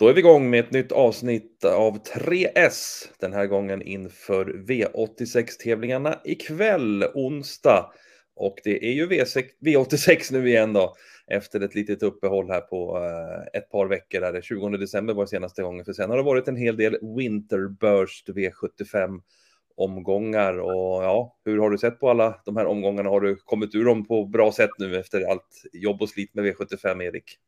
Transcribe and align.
Då 0.00 0.08
är 0.08 0.12
vi 0.12 0.20
igång 0.20 0.50
med 0.50 0.60
ett 0.60 0.72
nytt 0.72 0.92
avsnitt 0.92 1.64
av 1.64 2.02
3S. 2.02 3.08
Den 3.18 3.32
här 3.32 3.46
gången 3.46 3.82
inför 3.82 4.44
V86-tävlingarna 4.44 6.20
ikväll, 6.24 7.04
onsdag. 7.14 7.92
Och 8.36 8.56
det 8.64 8.86
är 8.86 8.92
ju 8.92 9.06
V86 9.06 10.32
nu 10.32 10.48
igen 10.48 10.72
då, 10.72 10.94
efter 11.26 11.60
ett 11.60 11.74
litet 11.74 12.02
uppehåll 12.02 12.50
här 12.50 12.60
på 12.60 12.98
eh, 12.98 13.60
ett 13.60 13.70
par 13.70 13.86
veckor. 13.86 14.20
Där. 14.20 14.40
20 14.40 14.68
december 14.68 15.14
var 15.14 15.26
senaste 15.26 15.62
gången, 15.62 15.84
för 15.84 15.92
sen 15.92 16.10
har 16.10 16.16
det 16.16 16.22
varit 16.22 16.48
en 16.48 16.56
hel 16.56 16.76
del 16.76 16.98
Winterburst 17.16 18.28
V75 18.28 19.20
omgångar. 19.76 20.58
Och 20.58 21.04
ja, 21.04 21.36
hur 21.44 21.58
har 21.58 21.70
du 21.70 21.78
sett 21.78 22.00
på 22.00 22.10
alla 22.10 22.40
de 22.44 22.56
här 22.56 22.66
omgångarna? 22.66 23.10
Har 23.10 23.20
du 23.20 23.36
kommit 23.36 23.74
ur 23.74 23.84
dem 23.84 24.06
på 24.06 24.24
bra 24.24 24.52
sätt 24.52 24.70
nu 24.78 24.96
efter 24.96 25.30
allt 25.30 25.62
jobb 25.72 26.02
och 26.02 26.08
slit 26.08 26.34
med 26.34 26.44
V75, 26.44 27.02
Erik? 27.02 27.38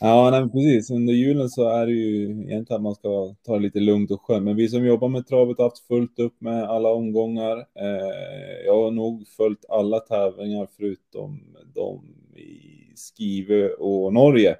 Ja, 0.00 0.30
nej, 0.30 0.50
precis. 0.50 0.90
Under 0.90 1.12
julen 1.12 1.48
så 1.48 1.68
är 1.68 1.86
det 1.86 1.92
ju 1.92 2.24
egentligen 2.24 2.76
att 2.76 2.82
man 2.82 2.94
ska 2.94 3.34
ta 3.42 3.54
det 3.54 3.62
lite 3.62 3.80
lugnt 3.80 4.10
och 4.10 4.22
skönt. 4.22 4.44
Men 4.44 4.56
vi 4.56 4.68
som 4.68 4.86
jobbar 4.86 5.08
med 5.08 5.26
travet 5.26 5.58
har 5.58 5.64
haft 5.64 5.86
fullt 5.86 6.18
upp 6.18 6.40
med 6.40 6.64
alla 6.64 6.88
omgångar. 6.88 7.58
Eh, 7.58 8.66
jag 8.66 8.82
har 8.82 8.90
nog 8.90 9.28
följt 9.28 9.64
alla 9.68 10.00
tävlingar 10.00 10.68
förutom 10.76 11.56
de 11.74 12.14
i 12.36 12.72
Skive 12.96 13.68
och 13.68 14.12
Norge. 14.12 14.56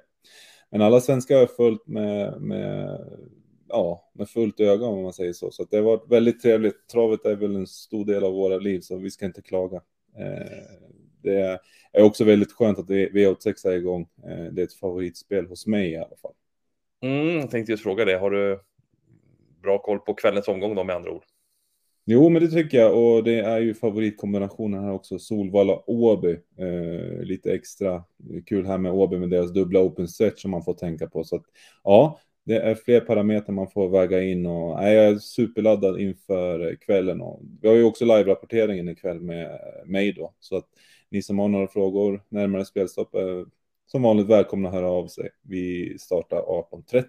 Men 0.71 0.81
alla 0.81 1.01
svenskar 1.01 1.35
har 1.35 1.41
jag 1.41 1.55
följt 1.55 1.87
med, 1.87 2.41
med, 2.41 2.99
ja, 3.69 4.11
med 4.13 4.29
fullt 4.29 4.59
öga 4.59 4.85
om 4.85 5.03
man 5.03 5.13
säger 5.13 5.33
så. 5.33 5.51
Så 5.51 5.63
det 5.63 5.77
har 5.77 5.83
varit 5.83 6.11
väldigt 6.11 6.41
trevligt. 6.41 6.87
Travet 6.91 7.25
är 7.25 7.35
väl 7.35 7.55
en 7.55 7.67
stor 7.67 8.05
del 8.05 8.23
av 8.23 8.33
våra 8.33 8.57
liv, 8.57 8.79
så 8.79 8.97
vi 8.97 9.11
ska 9.11 9.25
inte 9.25 9.41
klaga. 9.41 9.81
Eh, 10.17 10.92
det 11.23 11.59
är 11.93 12.03
också 12.03 12.23
väldigt 12.23 12.51
skönt 12.51 12.79
att 12.79 12.89
V86 12.89 13.67
är 13.67 13.71
igång. 13.71 14.07
Eh, 14.23 14.43
det 14.51 14.61
är 14.61 14.65
ett 14.65 14.73
favoritspel 14.73 15.47
hos 15.47 15.67
mig 15.67 15.91
i 15.91 15.97
alla 15.97 16.15
fall. 16.21 16.33
Mm, 17.01 17.39
jag 17.39 17.51
tänkte 17.51 17.71
just 17.71 17.83
fråga 17.83 18.05
det. 18.05 18.17
Har 18.17 18.31
du 18.31 18.59
bra 19.61 19.77
koll 19.77 19.99
på 19.99 20.13
kvällens 20.13 20.47
omgång 20.47 20.75
då 20.75 20.83
med 20.83 20.95
andra 20.95 21.11
ord? 21.11 21.23
Jo, 22.05 22.29
men 22.29 22.41
det 22.41 22.47
tycker 22.47 22.77
jag 22.77 22.97
och 22.97 23.23
det 23.23 23.39
är 23.39 23.59
ju 23.59 23.73
favoritkombinationen 23.73 24.83
här 24.83 24.91
också. 24.91 25.19
Solvalla 25.19 25.89
Åby. 25.89 26.31
Eh, 26.57 27.23
lite 27.23 27.53
extra 27.53 28.03
kul 28.45 28.65
här 28.65 28.77
med 28.77 28.91
Åby 28.91 29.17
med 29.17 29.29
deras 29.29 29.53
dubbla 29.53 29.79
open 29.79 30.07
set 30.07 30.39
som 30.39 30.51
man 30.51 30.63
får 30.63 30.73
tänka 30.73 31.07
på. 31.07 31.23
Så 31.23 31.35
att 31.35 31.43
ja, 31.83 32.19
det 32.45 32.55
är 32.55 32.75
fler 32.75 32.99
parametrar 32.99 33.53
man 33.53 33.71
får 33.71 33.89
väga 33.89 34.23
in 34.23 34.45
och 34.45 34.75
nej, 34.75 34.95
jag 34.95 35.05
är 35.05 35.17
superladdad 35.17 35.99
inför 35.99 36.75
kvällen. 36.75 37.21
Och 37.21 37.41
vi 37.61 37.67
har 37.67 37.75
ju 37.75 37.83
också 37.83 38.05
live-rapporteringen 38.05 38.89
ikväll 38.89 39.19
med 39.19 39.59
mig 39.85 40.13
då, 40.13 40.33
så 40.39 40.57
att 40.57 40.67
ni 41.13 41.21
som 41.21 41.39
har 41.39 41.47
några 41.47 41.67
frågor 41.67 42.21
närmare 42.29 42.65
spelstopp 42.65 43.15
är 43.15 43.45
som 43.85 44.01
vanligt 44.01 44.27
välkomna 44.27 44.67
att 44.69 44.75
höra 44.75 44.89
av 44.89 45.07
sig. 45.07 45.29
Vi 45.41 45.95
startar 45.99 46.37
18.30. 46.37 47.03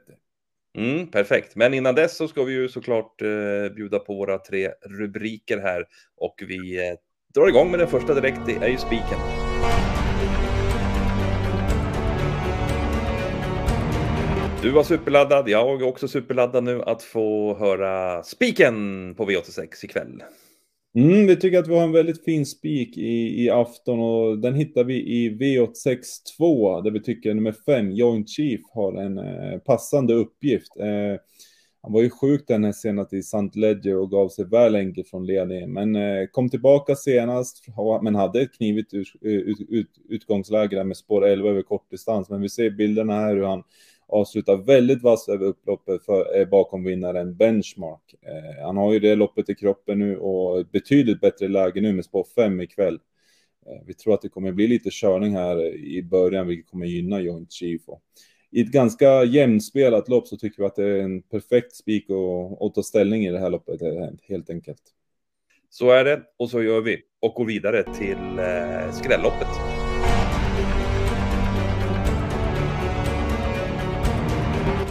Mm, 0.79 1.07
perfekt, 1.07 1.57
men 1.57 1.75
innan 1.75 1.95
dess 1.95 2.17
så 2.17 2.29
ska 2.29 2.45
vi 2.45 2.53
ju 2.53 2.69
såklart 2.69 3.23
eh, 3.23 3.75
bjuda 3.75 3.99
på 3.99 4.15
våra 4.15 4.39
tre 4.39 4.71
rubriker 4.83 5.59
här 5.59 5.85
och 6.17 6.35
vi 6.49 6.89
eh, 6.89 6.95
drar 7.35 7.49
igång 7.49 7.71
med 7.71 7.81
den 7.81 7.89
första 7.89 8.15
direkt. 8.15 8.41
Det 8.47 8.55
är 8.55 8.69
ju 8.69 8.77
spiken. 8.77 9.19
Du 14.63 14.71
var 14.71 14.83
superladdad, 14.83 15.49
jag 15.49 15.83
är 15.83 15.89
också 15.89 16.09
superladdad 16.09 16.65
nu 16.65 16.83
att 16.83 17.03
få 17.03 17.57
höra 17.59 18.23
spiken 18.23 18.75
på 19.15 19.31
V86 19.31 19.85
ikväll. 19.85 20.23
Mm, 20.97 21.27
vi 21.27 21.37
tycker 21.37 21.59
att 21.59 21.69
vi 21.69 21.75
har 21.75 21.83
en 21.83 21.93
väldigt 21.93 22.25
fin 22.25 22.47
spik 22.47 22.97
i, 22.97 23.45
i 23.45 23.51
afton 23.51 24.01
och 24.01 24.39
den 24.39 24.55
hittar 24.55 24.85
vi 24.85 24.95
i 24.95 25.31
V862 25.31 26.83
där 26.83 26.91
vi 26.91 27.03
tycker 27.03 27.35
nummer 27.35 27.53
5, 27.53 27.93
Joint 27.93 28.29
Chief, 28.29 28.61
har 28.75 28.93
en 28.93 29.19
eh, 29.19 29.59
passande 29.59 30.15
uppgift. 30.15 30.77
Eh, 30.81 31.21
han 31.83 31.93
var 31.93 32.03
ju 32.03 32.11
sjuk 32.11 32.45
den 32.47 32.65
här 32.65 32.73
senast 32.73 33.13
i 33.13 33.19
St. 33.19 33.51
Ledger 33.55 33.97
och 33.97 34.11
gav 34.11 34.29
sig 34.29 34.45
väl 34.45 34.77
enkelt 34.77 35.09
från 35.09 35.27
ledningen, 35.27 35.73
men 35.73 35.97
eh, 35.97 36.27
kom 36.33 36.51
tillbaka 36.51 36.97
senast, 36.97 37.65
men 38.03 38.15
hade 38.15 38.41
ett 38.41 38.53
knivigt 38.53 38.95
ut, 38.95 39.09
eh, 39.25 39.31
ut, 39.31 39.61
ut, 39.69 39.91
utgångsläge 40.09 40.77
där 40.77 40.85
med 40.85 40.97
spår 40.97 41.27
11 41.27 41.51
över 41.51 41.63
kortdistans. 41.63 42.31
Men 42.31 42.43
vi 42.43 42.49
ser 42.49 42.71
bilderna 42.71 43.13
här 43.13 43.37
hur 43.37 43.45
han 43.45 43.63
avslutar 44.09 44.57
väldigt 44.57 45.03
vass 45.03 45.29
över 45.29 45.47
upploppet 45.47 46.05
för, 46.05 46.41
eh, 46.41 46.49
bakom 46.49 46.85
vinnaren 46.85 47.37
Benchmark. 47.37 48.15
Eh, 48.23 48.65
han 48.65 48.77
har 48.77 48.93
ju 48.93 48.99
det 48.99 49.15
loppet 49.15 49.51
i 49.51 49.55
kroppen 49.55 49.99
nu 49.99 50.17
och 50.17 50.67
betydligt 50.67 51.21
bättre 51.21 51.49
läge 51.49 51.81
nu 51.81 51.93
med 51.93 52.05
spår 52.05 52.27
5 52.35 52.61
ikväll. 52.61 52.99
Eh, 53.67 53.83
vi 53.87 53.95
tror 53.95 54.15
att 54.15 54.23
det 54.23 54.29
kommer 54.29 54.53
bli 54.53 54.67
lite 54.67 54.89
körning 54.93 55.35
här 55.35 55.75
i 55.75 56.03
början, 56.03 56.47
vilket 56.47 56.71
kommer 56.71 56.87
gynna 56.87 57.21
Joint 57.21 57.53
Chief. 57.53 57.83
Och 57.87 58.03
I 58.51 58.61
ett 58.61 58.73
ganska 58.73 59.25
jämnspelat 59.25 60.09
lopp 60.09 60.29
så 60.29 60.37
tycker 60.37 60.63
vi 60.63 60.67
att 60.67 60.77
det 60.77 60.85
är 60.85 60.99
en 60.99 61.23
perfekt 61.23 61.77
spik 61.77 62.07
att 62.61 62.75
ta 62.75 62.83
ställning 62.83 63.27
i 63.27 63.31
det 63.31 63.39
här 63.39 63.51
loppet, 63.51 63.83
eh, 63.83 64.09
helt 64.29 64.51
enkelt. 64.51 64.83
Så 65.71 65.91
är 65.91 66.05
det, 66.05 66.23
och 66.37 66.51
så 66.51 66.63
gör 66.63 66.81
vi 66.81 66.99
och 67.21 67.35
går 67.35 67.45
vidare 67.45 67.95
till 67.95 68.39
eh, 68.39 68.93
skrälloppet. 68.93 69.84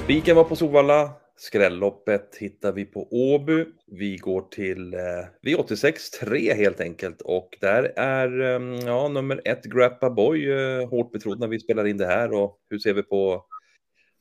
Spiken 0.03 0.35
var 0.35 0.43
på 0.43 0.55
Solvalla. 0.55 1.11
Skrälloppet 1.37 2.35
hittar 2.39 2.71
vi 2.71 2.85
på 2.85 3.07
Åby. 3.11 3.65
Vi 3.87 4.17
går 4.17 4.41
till 4.41 4.93
eh, 4.93 4.99
V86 5.45 5.93
3 6.19 6.53
helt 6.53 6.81
enkelt 6.81 7.21
och 7.21 7.57
där 7.61 7.83
är 7.95 8.41
eh, 8.41 8.85
ja, 8.85 9.07
nummer 9.07 9.41
ett 9.45 9.63
Grappa 9.63 10.09
Boy 10.09 10.51
eh, 10.51 10.89
hårt 10.89 11.11
betrodd 11.11 11.39
när 11.39 11.47
vi 11.47 11.59
spelar 11.59 11.87
in 11.87 11.97
det 11.97 12.05
här 12.05 12.33
och 12.33 12.57
hur 12.69 12.79
ser 12.79 12.93
vi 12.93 13.03
på 13.03 13.45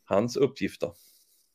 hans 0.04 0.36
uppgift 0.36 0.80
då? 0.80 0.94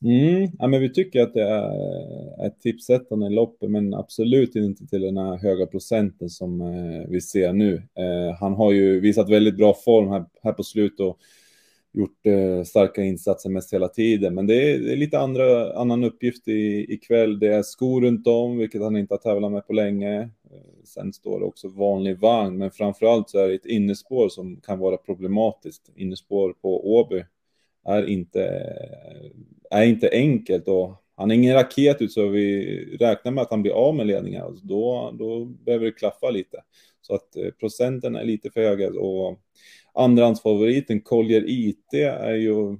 Mm, 0.06 0.52
ja, 0.60 0.68
men 0.68 0.82
vi 0.82 0.94
tycker 0.94 1.22
att 1.22 1.34
det 1.34 1.44
är 1.44 2.48
ett 2.48 2.62
tipsättande 2.62 3.28
i 3.28 3.30
loppet, 3.30 3.72
men 3.72 3.94
absolut 3.94 4.56
inte 4.56 4.88
till 4.88 5.02
den 5.02 5.18
här 5.18 5.38
höga 5.38 5.66
procenten 5.66 6.30
som 6.30 6.62
eh, 6.62 7.10
vi 7.10 7.22
ser 7.22 7.54
nu. 7.54 7.76
Eh, 7.76 8.36
han 8.40 8.54
har 8.54 8.72
ju 8.72 9.00
visat 9.00 9.30
väldigt 9.30 9.58
bra 9.58 9.74
form 9.86 10.10
här, 10.10 10.26
här 10.44 10.54
på 10.54 10.64
slutet 10.64 11.00
och 11.00 11.20
gjort 11.94 12.26
eh, 12.26 12.64
starka 12.64 13.04
insatser 13.04 13.50
mest 13.50 13.74
hela 13.74 13.88
tiden. 13.88 14.36
Men 14.36 14.48
det 14.48 14.72
är, 14.72 14.80
det 14.80 14.92
är 14.92 14.98
lite 14.98 15.20
andra, 15.20 15.74
annan 15.74 16.04
uppgift 16.04 16.48
i, 16.48 16.94
ikväll. 16.94 17.40
Det 17.40 17.48
är 17.48 17.64
skor 17.64 18.02
runt 18.02 18.28
om, 18.28 18.58
vilket 18.58 18.82
han 18.82 18.98
inte 18.98 19.14
har 19.14 19.20
tävlat 19.20 19.52
med 19.52 19.68
på 19.68 19.74
länge. 19.74 20.22
Eh, 20.22 20.84
sen 20.86 21.14
står 21.14 21.40
det 21.40 21.46
också 21.46 21.68
vanlig 21.68 22.20
vagn, 22.20 22.58
men 22.58 22.72
framförallt 22.72 23.30
så 23.30 23.40
är 23.40 23.48
det 23.48 23.56
ett 23.56 23.66
innespår 23.66 24.30
som 24.30 24.62
kan 24.62 24.80
vara 24.80 24.98
problematiskt. 24.98 25.92
Innespår 25.96 26.54
på 26.54 26.98
Åby 26.98 27.24
är 27.86 28.10
inte, 28.10 28.44
är 29.72 29.84
inte 29.84 30.10
enkelt 30.12 30.68
och 30.68 31.04
han 31.16 31.32
är 31.32 31.36
ingen 31.36 31.54
raket 31.54 32.02
ut 32.02 32.12
så 32.12 32.28
vi 32.28 32.98
räknar 33.00 33.32
med 33.32 33.42
att 33.42 33.52
han 33.52 33.62
blir 33.62 33.72
av 33.72 33.96
med 33.96 34.08
ledningen. 34.08 34.44
Alltså 34.44 34.66
då, 34.66 35.12
då 35.20 35.46
behöver 35.46 35.86
det 35.86 35.92
klaffa 35.92 36.30
lite. 36.30 36.64
Så 37.02 37.16
att 37.16 37.36
eh, 37.36 37.50
procenten 37.60 38.16
är 38.16 38.24
lite 38.24 38.50
för 38.50 38.62
höga 38.62 38.90
och 38.90 39.40
Andrahandsfavoriten 39.98 41.02
Collier 41.02 41.44
IT 41.48 41.94
är 41.94 42.36
ju 42.36 42.78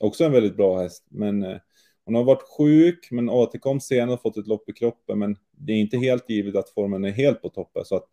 också 0.00 0.24
en 0.24 0.32
väldigt 0.32 0.56
bra 0.56 0.80
häst, 0.80 1.06
men 1.08 1.42
eh, 1.42 1.58
hon 2.04 2.14
har 2.14 2.24
varit 2.24 2.48
sjuk, 2.58 3.08
men 3.10 3.30
återkom 3.30 3.80
senare 3.80 4.14
och 4.14 4.22
fått 4.22 4.36
ett 4.36 4.46
lopp 4.46 4.68
i 4.68 4.72
kroppen, 4.72 5.18
men 5.18 5.36
det 5.50 5.72
är 5.72 5.76
inte 5.76 5.98
helt 5.98 6.30
givet 6.30 6.56
att 6.56 6.70
formen 6.70 7.04
är 7.04 7.10
helt 7.10 7.42
på 7.42 7.48
toppen, 7.48 7.84
så 7.84 7.96
att 7.96 8.04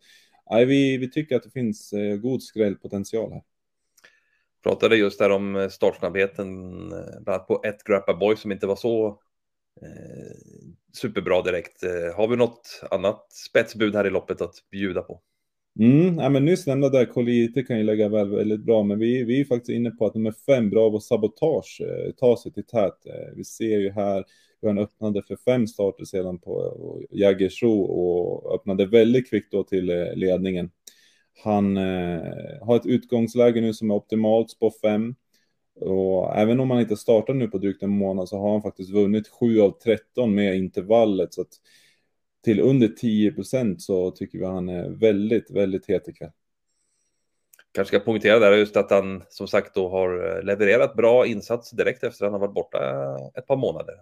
nej, 0.50 0.64
vi, 0.64 0.96
vi 0.96 1.10
tycker 1.10 1.36
att 1.36 1.42
det 1.42 1.50
finns 1.50 1.92
eh, 1.92 2.16
god 2.16 2.42
skrällpotential 2.42 3.32
här. 3.32 3.42
Pratade 4.62 4.96
just 4.96 5.18
där 5.18 5.30
om 5.30 5.56
eh, 5.56 5.68
startsnabbheten, 5.68 6.88
bland 6.88 7.28
annat 7.28 7.46
på 7.46 7.60
ett 7.64 7.84
Grappa 7.84 8.14
Boy 8.14 8.36
som 8.36 8.52
inte 8.52 8.66
var 8.66 8.76
så 8.76 9.06
eh, 9.82 10.36
superbra 10.92 11.42
direkt. 11.42 11.82
Har 12.16 12.28
vi 12.28 12.36
något 12.36 12.80
annat 12.90 13.32
spetsbud 13.32 13.94
här 13.94 14.06
i 14.06 14.10
loppet 14.10 14.40
att 14.40 14.54
bjuda 14.70 15.02
på? 15.02 15.22
Mm, 15.78 16.18
ja, 16.18 16.28
men 16.28 16.44
nyss 16.44 16.66
nämnda 16.66 16.88
där 16.88 17.04
Colite 17.04 17.62
kan 17.62 17.78
ju 17.78 17.84
lägga 17.84 18.08
väl 18.08 18.30
väldigt 18.30 18.60
bra, 18.60 18.82
men 18.82 18.98
vi, 18.98 19.24
vi 19.24 19.40
är 19.40 19.44
faktiskt 19.44 19.70
inne 19.70 19.90
på 19.90 20.06
att 20.06 20.14
nummer 20.14 20.34
fem, 20.46 20.70
Bravo 20.70 21.00
Sabotage, 21.00 21.80
eh, 21.80 22.12
tar 22.12 22.36
sig 22.36 22.52
till 22.52 22.66
tät. 22.66 23.06
Eh, 23.06 23.34
vi 23.36 23.44
ser 23.44 23.78
ju 23.78 23.90
här 23.90 24.24
hur 24.60 24.68
han 24.68 24.78
öppnade 24.78 25.22
för 25.22 25.36
fem 25.36 25.66
starter 25.66 26.04
sedan 26.04 26.38
på 26.38 26.74
Jägersro 27.10 27.80
och 27.80 28.54
öppnade 28.54 28.86
väldigt 28.86 29.30
kvickt 29.30 29.52
då 29.52 29.62
till 29.64 29.90
eh, 29.90 30.14
ledningen. 30.14 30.70
Han 31.44 31.76
eh, 31.76 32.22
har 32.62 32.76
ett 32.76 32.86
utgångsläge 32.86 33.60
nu 33.60 33.74
som 33.74 33.90
är 33.90 33.94
optimalt 33.94 34.58
på 34.58 34.70
fem. 34.82 35.14
Och 35.80 36.36
även 36.36 36.60
om 36.60 36.70
han 36.70 36.80
inte 36.80 36.96
startar 36.96 37.34
nu 37.34 37.48
på 37.48 37.58
drygt 37.58 37.82
en 37.82 37.90
månad 37.90 38.28
så 38.28 38.38
har 38.38 38.52
han 38.52 38.62
faktiskt 38.62 38.90
vunnit 38.90 39.28
7 39.28 39.60
av 39.60 39.70
13 39.70 40.34
med 40.34 40.56
intervallet. 40.56 41.34
Så 41.34 41.40
att 41.40 41.52
till 42.48 42.60
under 42.60 42.88
10 42.88 43.32
procent 43.32 43.82
så 43.82 44.10
tycker 44.10 44.38
vi 44.38 44.44
han 44.44 44.68
är 44.68 44.88
väldigt, 44.88 45.50
väldigt 45.50 45.88
het 45.88 46.08
ikväll. 46.08 46.30
Kanske 47.72 47.96
ska 47.96 48.04
poängtera 48.04 48.38
där 48.38 48.56
just 48.56 48.76
att 48.76 48.90
han 48.90 49.22
som 49.28 49.46
sagt 49.48 49.74
då 49.74 49.88
har 49.88 50.36
eh, 50.36 50.42
levererat 50.42 50.96
bra 50.96 51.26
insats 51.26 51.70
direkt 51.70 52.04
efter 52.04 52.24
att 52.24 52.32
han 52.32 52.40
har 52.40 52.46
varit 52.46 52.54
borta 52.54 52.78
ett 53.34 53.46
par 53.46 53.56
månader. 53.56 53.94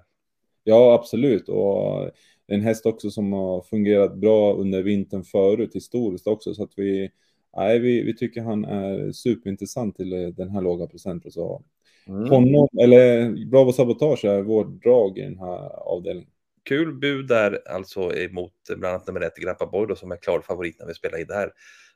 Ja, 0.64 0.94
absolut. 0.94 1.48
Och 1.48 2.10
en 2.46 2.60
häst 2.60 2.87
också 2.87 3.10
som 3.10 3.32
har 3.32 3.62
fungerat 3.62 4.16
bra 4.16 4.54
under 4.54 4.82
vintern 4.82 5.25
förut 5.25 5.75
historiskt 5.75 6.26
också. 6.26 6.54
Så 6.54 6.62
att 6.62 6.72
vi, 6.76 7.10
nej, 7.56 7.78
vi, 7.78 8.02
vi 8.02 8.16
tycker 8.16 8.43
han 8.43 8.64
är 8.64 9.12
superintressant 9.12 9.96
till 9.96 10.34
den 10.37 10.50
här 10.50 10.60
låga 10.60 10.87
procenten. 10.87 11.32
Så 11.32 11.62
mm. 12.06 12.31
honom, 12.31 12.69
eller 12.81 13.31
Bravo 13.46 13.72
Sabotage 13.72 14.25
är 14.25 14.43
vårt 14.43 14.82
drag 14.82 15.19
i 15.19 15.22
den 15.22 15.38
här 15.38 15.88
avdelningen. 15.88 16.31
Kul 16.67 16.95
bud 16.95 17.27
där, 17.27 17.61
alltså 17.69 18.17
emot 18.17 18.53
bland 18.69 18.85
annat 18.85 19.07
nummer 19.07 19.21
ett 19.21 19.37
Grappa 19.37 19.67
Boy 19.67 19.87
då, 19.87 19.97
som 19.97 20.13
är 20.13 20.17
klar 20.17 20.41
favorit 20.41 20.79
när 20.79 20.87
vi 20.87 20.95
spelar 20.95 21.19
in 21.19 21.27
det 21.27 21.35
här. 21.35 21.51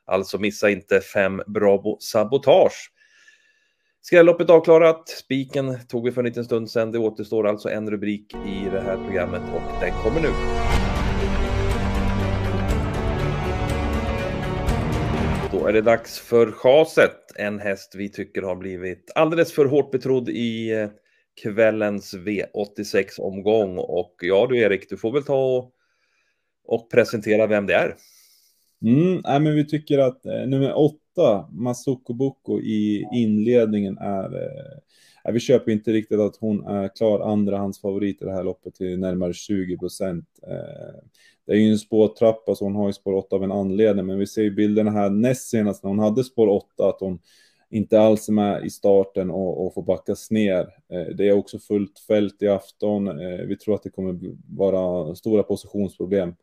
Alltså 0.05 0.37
missa 0.37 0.69
inte 0.69 1.01
fem 1.01 1.41
Bravo 1.47 1.97
Sabotage. 1.99 2.91
Skrälloppet 4.01 4.49
avklarat. 4.49 5.09
Spiken 5.09 5.87
tog 5.87 6.05
vi 6.05 6.11
för 6.11 6.21
en 6.21 6.25
liten 6.25 6.45
stund 6.45 6.69
sedan. 6.69 6.91
Det 6.91 6.99
återstår 6.99 7.47
alltså 7.47 7.69
en 7.69 7.91
rubrik 7.91 8.33
i 8.33 8.69
det 8.71 8.81
här 8.81 8.97
programmet 8.97 9.41
och 9.55 9.81
den 9.81 9.91
kommer 10.03 10.21
nu. 10.21 10.29
Då 15.51 15.67
är 15.67 15.73
det 15.73 15.81
dags 15.81 16.19
för 16.19 16.51
chaset. 16.51 17.17
En 17.35 17.59
häst 17.59 17.95
vi 17.95 18.09
tycker 18.09 18.41
har 18.41 18.55
blivit 18.55 19.11
alldeles 19.15 19.53
för 19.53 19.65
hårt 19.65 19.91
betrodd 19.91 20.29
i 20.29 20.71
eh, 20.71 20.89
kvällens 21.41 22.13
V86-omgång. 22.13 23.77
Och 23.77 24.15
ja 24.21 24.47
du 24.49 24.59
Erik, 24.59 24.89
du 24.89 24.97
får 24.97 25.11
väl 25.11 25.23
ta 25.23 25.57
och, 25.57 25.71
och 26.65 26.91
presentera 26.91 27.47
vem 27.47 27.67
det 27.67 27.73
är. 27.73 27.95
Mm, 28.85 29.21
nej, 29.23 29.39
men 29.39 29.55
vi 29.55 29.67
tycker 29.67 29.99
att 29.99 30.25
eh, 30.25 30.47
nummer 30.47 30.77
åtta, 30.77 31.49
Masoko 31.51 32.13
Boko 32.13 32.59
i 32.59 33.07
inledningen 33.13 33.97
är... 33.97 34.43
Eh, 34.43 35.31
vi 35.33 35.39
köper 35.39 35.71
inte 35.71 35.91
riktigt 35.91 36.19
att 36.19 36.35
hon 36.35 36.65
är 36.65 36.95
klar 36.95 37.19
andrahandsfavorit 37.19 38.21
i 38.21 38.25
det 38.25 38.31
här 38.31 38.43
loppet 38.43 38.75
till 38.75 38.99
närmare 38.99 39.33
20 39.33 39.77
procent. 39.77 40.25
Eh, 40.47 41.01
det 41.45 41.51
är 41.51 41.57
ju 41.57 41.71
en 41.71 41.77
spårtrappa 41.77 42.55
så 42.55 42.65
hon 42.65 42.75
har 42.75 42.87
ju 42.87 42.93
spår 42.93 43.13
8 43.13 43.35
av 43.35 43.43
en 43.43 43.51
anledning, 43.51 44.05
men 44.05 44.19
vi 44.19 44.27
ser 44.27 44.41
ju 44.41 44.51
bilderna 44.51 44.91
här 44.91 45.09
näst 45.09 45.49
senast 45.49 45.83
när 45.83 45.89
hon 45.89 45.99
hade 45.99 46.23
spår 46.23 46.47
8 46.47 46.89
att 46.89 46.99
hon 46.99 47.19
inte 47.71 47.99
alls 47.99 48.29
är 48.29 48.33
med 48.33 48.65
i 48.65 48.69
starten 48.69 49.31
och, 49.31 49.65
och 49.65 49.73
får 49.73 49.83
backas 49.83 50.31
ner. 50.31 50.59
Eh, 50.89 51.15
det 51.15 51.27
är 51.27 51.31
också 51.31 51.59
fullt 51.59 51.99
fält 51.99 52.41
i 52.41 52.47
afton. 52.47 53.07
Eh, 53.07 53.45
vi 53.47 53.57
tror 53.57 53.75
att 53.75 53.83
det 53.83 53.89
kommer 53.89 54.19
vara 54.47 55.15
stora 55.15 55.43
positionsproblem 55.43 56.33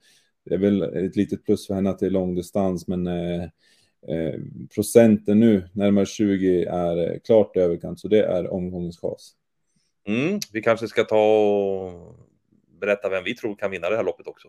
det 0.49 0.55
är 0.55 0.59
väl 0.59 0.83
ett 0.83 1.17
litet 1.17 1.45
plus 1.45 1.67
för 1.67 1.75
henne 1.75 1.91
att 1.91 1.99
det 1.99 2.07
är 2.07 2.11
långdistans, 2.11 2.89
men 2.89 3.07
eh, 3.07 3.43
eh, 4.09 4.41
procenten 4.75 5.41
nu, 5.41 5.69
närmare 5.73 6.07
20, 6.07 6.65
är 6.65 7.19
klart 7.19 7.25
klart 7.25 7.57
överkant, 7.57 8.01
så 8.01 8.09
det 8.09 8.23
är 8.23 8.53
omgångens 8.53 9.01
chas. 9.01 9.33
Mm, 10.07 10.41
vi 10.53 10.63
kanske 10.63 10.89
ska 10.89 11.05
ta 11.05 11.17
och 11.17 12.17
berätta 12.81 13.09
vem 13.09 13.25
vi 13.25 13.35
tror 13.35 13.55
kan 13.55 13.71
vinna 13.71 13.91
det 13.91 13.97
här 13.97 14.05
loppet 14.05 14.27
också. 14.27 14.49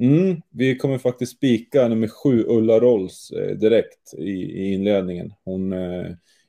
Mm, 0.00 0.40
vi 0.50 0.76
kommer 0.76 0.98
faktiskt 0.98 1.36
spika 1.36 1.88
nummer 1.88 2.08
sju, 2.08 2.44
Ulla 2.48 2.80
Rolls, 2.80 3.30
eh, 3.30 3.56
direkt 3.56 4.14
i, 4.18 4.30
i 4.30 4.72
inledningen. 4.72 5.34
Hon 5.44 5.72
eh, 5.72 6.06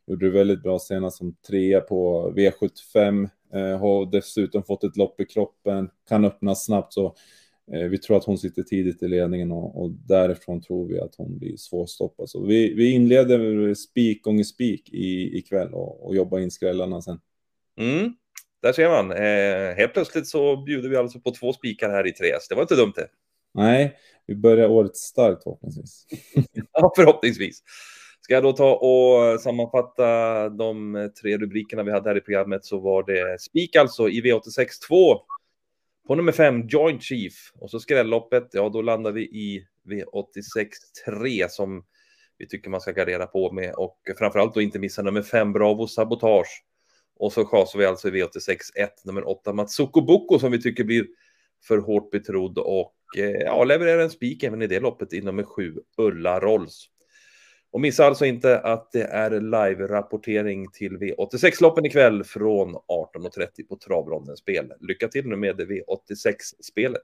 gjorde 0.08 0.26
det 0.26 0.32
väldigt 0.32 0.64
bra 0.64 0.80
senast 0.80 1.18
som 1.18 1.36
trea 1.48 1.82
på 1.82 2.32
V75, 2.36 3.30
eh, 3.54 3.80
har 3.80 4.12
dessutom 4.12 4.64
fått 4.64 4.84
ett 4.84 4.98
lopp 4.98 5.22
i 5.22 5.26
kroppen, 5.26 5.90
kan 6.10 6.26
öppna 6.26 6.56
snabbt, 6.56 6.94
så 6.94 7.16
Eh, 7.74 7.88
vi 7.88 7.98
tror 7.98 8.18
att 8.18 8.26
hon 8.26 8.38
sitter 8.38 8.64
tidigt 8.64 9.04
i 9.04 9.08
ledningen 9.08 9.52
och, 9.52 9.82
och 9.82 9.92
därifrån 9.92 10.62
tror 10.62 10.88
vi 10.88 11.00
att 11.00 11.16
hon 11.16 11.38
blir 11.38 11.58
svårstoppad. 11.58 12.30
Så 12.30 12.46
vi, 12.46 12.74
vi 12.74 12.92
inleder 12.92 13.74
spik 13.74 14.24
gånger 14.24 14.44
spik 14.44 14.90
i, 14.94 15.38
ikväll 15.38 15.74
och, 15.74 16.08
och 16.08 16.16
jobbar 16.16 16.40
in 16.40 16.52
skrällarna 16.52 17.02
sen. 17.02 17.20
Mm, 17.80 18.14
där 18.62 18.74
ser 18.74 18.90
man. 18.90 19.12
Eh, 19.12 19.76
helt 19.78 19.94
plötsligt 19.94 20.28
så 20.28 20.58
bjuder 20.58 20.90
vi 20.90 20.96
alltså 20.96 21.20
på 21.20 21.32
två 21.32 21.54
spikar 21.54 21.90
här 21.90 22.08
i 22.08 22.12
Tres. 22.12 22.48
Det 22.48 22.56
var 22.56 22.62
inte 22.62 22.76
dumt 22.76 22.94
det. 22.96 23.08
Nej, 23.54 23.98
vi 24.26 24.36
börjar 24.36 24.70
året 24.70 24.96
starkt 24.96 25.44
förhoppningsvis. 25.44 26.06
ja, 26.74 26.94
förhoppningsvis. 26.96 27.64
Ska 28.22 28.34
jag 28.34 28.44
då 28.44 28.54
ta 28.54 28.76
och 28.76 29.42
sammanfatta 29.42 30.50
de 30.50 31.10
tre 31.22 31.38
rubrikerna 31.38 31.84
vi 31.84 31.92
hade 31.92 32.10
här 32.10 32.18
i 32.18 32.22
programmet 32.22 32.66
så 32.66 32.80
var 32.80 33.04
det 33.04 33.42
spik 33.42 33.76
alltså 33.76 34.10
i 34.10 34.22
V86 34.22 34.68
2 34.88 35.22
på 36.08 36.16
nummer 36.16 36.32
5, 36.32 36.68
Joint 36.68 37.04
Chief. 37.04 37.34
Och 37.60 37.70
så 37.72 37.80
skrälloppet, 37.80 38.50
ja 38.52 38.70
då 38.70 38.82
landar 38.82 39.12
vi 39.12 39.22
i 39.22 39.66
V86 39.86 40.68
3 41.06 41.50
som 41.50 41.84
vi 42.38 42.48
tycker 42.48 42.70
man 42.70 42.82
ska 42.82 42.92
gardera 42.92 43.28
på 43.28 43.52
med. 43.52 43.74
Och 43.76 43.98
framförallt 44.18 44.54
då 44.54 44.62
inte 44.62 44.80
missa 44.80 45.02
nummer 45.02 45.22
5, 45.22 45.54
Bravo 45.54 45.88
Sabotage. 45.88 46.64
Och 47.16 47.34
så 47.34 47.46
chasar 47.46 47.80
vi 47.80 47.86
alltså 47.86 48.08
i 48.08 48.12
V86 48.12 48.58
1, 48.76 49.06
nummer 49.06 49.28
8, 49.28 49.54
Matsuko 49.54 50.02
Boko 50.02 50.40
som 50.40 50.52
vi 50.52 50.62
tycker 50.62 50.84
blir 50.84 51.06
för 51.68 51.78
hårt 51.78 52.12
betrodd 52.12 52.58
och 52.58 52.94
Eh, 53.18 53.30
ja, 53.30 53.64
levererar 53.64 54.00
en 54.00 54.10
spik 54.10 54.44
även 54.44 54.62
i 54.62 54.68
det 54.68 54.80
loppet 54.80 55.14
i 55.14 55.22
nummer 55.22 55.44
7, 55.44 55.76
Ulla 55.98 56.40
Rolls. 56.40 56.90
Och 57.72 57.82
missa 57.82 58.06
alltså 58.06 58.26
inte 58.26 58.60
att 58.60 58.92
det 58.92 59.04
är 59.04 59.32
live-rapportering 59.32 60.72
till 60.74 60.98
V86-loppen 60.98 61.86
ikväll 61.86 62.24
från 62.24 62.76
18.30 62.76 63.68
på 63.70 63.76
Travronden 63.76 64.38
spel. 64.38 64.74
Lycka 64.80 65.08
till 65.08 65.28
nu 65.28 65.36
med 65.36 65.62
V86-spelet. 65.62 67.02